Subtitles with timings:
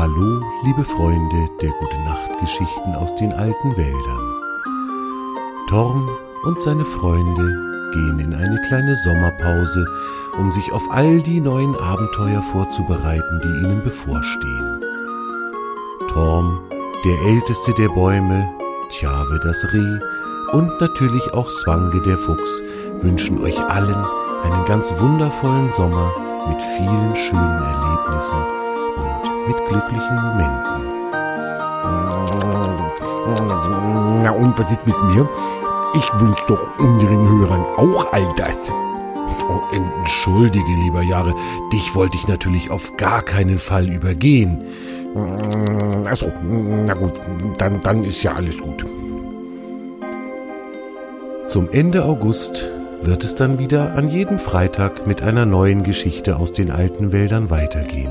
[0.00, 4.40] Hallo, liebe Freunde der Gute Nacht Geschichten aus den alten Wäldern.
[5.68, 6.08] Torm
[6.44, 7.42] und seine Freunde
[7.92, 9.84] gehen in eine kleine Sommerpause,
[10.38, 14.84] um sich auf all die neuen Abenteuer vorzubereiten, die ihnen bevorstehen.
[16.12, 16.60] Torm,
[17.04, 18.48] der älteste der Bäume,
[18.90, 19.98] Tjave das Reh
[20.52, 22.62] und natürlich auch Swange der Fuchs
[23.02, 24.06] wünschen euch allen
[24.44, 26.12] einen ganz wundervollen Sommer
[26.46, 28.67] mit vielen schönen Erlebnissen
[29.48, 30.82] mit glücklichen Momenten.
[34.22, 35.28] Na und was ist mit mir?
[35.94, 38.70] Ich wünsche doch unseren Hörern auch all das.
[39.50, 41.34] Oh, entschuldige, lieber Jahre,
[41.72, 44.60] dich wollte ich natürlich auf gar keinen Fall übergehen.
[46.04, 47.18] Achso, na gut,
[47.56, 48.84] dann, dann ist ja alles gut.
[51.48, 56.52] Zum Ende August wird es dann wieder an jedem Freitag mit einer neuen Geschichte aus
[56.52, 58.10] den alten Wäldern weitergehen.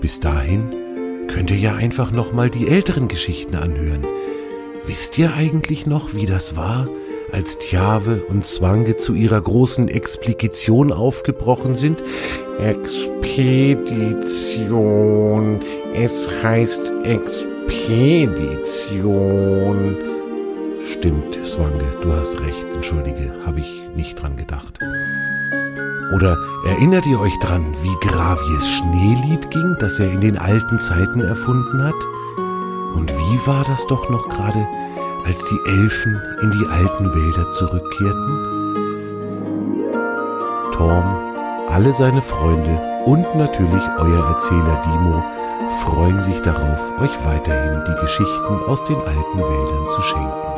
[0.00, 4.06] Bis dahin könnt ihr ja einfach nochmal die älteren Geschichten anhören.
[4.86, 6.86] Wisst ihr eigentlich noch, wie das war,
[7.32, 12.02] als Tjave und Zwange zu ihrer großen Explikation aufgebrochen sind?
[12.60, 13.90] Expedition.
[15.94, 17.56] Es heißt Expedition.
[20.92, 22.66] Stimmt, Swange, du hast recht.
[22.74, 24.78] Entschuldige, habe ich nicht dran gedacht.
[26.12, 31.20] Oder erinnert ihr euch dran, wie Gravies Schneelied ging, das er in den alten Zeiten
[31.20, 31.94] erfunden hat?
[32.94, 34.66] Und wie war das doch noch gerade,
[35.24, 38.56] als die Elfen in die alten Wälder zurückkehrten?
[40.72, 41.16] Torm,
[41.68, 45.24] alle seine Freunde und natürlich euer Erzähler Dimo
[45.84, 50.55] freuen sich darauf, euch weiterhin die Geschichten aus den alten Wäldern zu schenken.